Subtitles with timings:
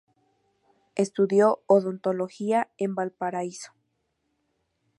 [0.95, 3.71] Estudió odontología en Valparaíso.